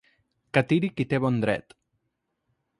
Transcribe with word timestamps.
Que 0.57 0.63
tiri 0.71 0.89
qui 0.95 1.07
té 1.13 1.21
bon 1.27 1.39
dret. 1.45 1.79